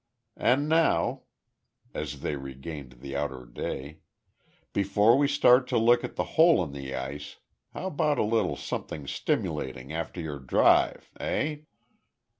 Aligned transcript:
And 0.39 0.67
now," 0.67 1.25
as 1.93 2.21
they 2.21 2.35
regained 2.35 2.93
the 3.01 3.15
outer 3.15 3.45
day, 3.45 3.99
"before 4.73 5.15
we 5.15 5.27
start 5.27 5.67
to 5.67 5.77
look 5.77 6.03
at 6.03 6.15
the 6.15 6.23
hole 6.23 6.63
in 6.63 6.71
the 6.71 6.95
ice, 6.95 7.37
how 7.75 7.85
about 7.85 8.17
a 8.17 8.23
little 8.23 8.55
something 8.55 9.05
stimulating 9.05 9.93
after 9.93 10.19
your 10.19 10.39
drive. 10.39 11.11
Eh?" 11.19 11.57